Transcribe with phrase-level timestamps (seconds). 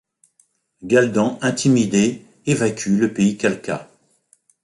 [0.81, 3.87] Galdan intimidé évacue le pays Khalkha.